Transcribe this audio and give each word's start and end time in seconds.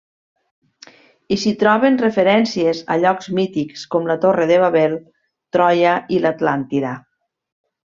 I 1.35 1.37
s'hi 1.41 1.51
troben 1.63 1.99
referències 2.05 2.81
a 2.95 2.99
llocs 3.03 3.31
mítics 3.41 3.87
com 3.95 4.11
la 4.15 4.19
Torre 4.27 4.51
de 4.55 4.61
Babel, 4.67 4.99
Troia 5.59 5.97
i 6.19 6.27
l'Atlàntida. 6.27 7.01